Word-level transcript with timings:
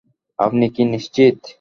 আপনি 0.39 0.65
কি 0.75 0.83
নিশ্চিত? 0.91 1.35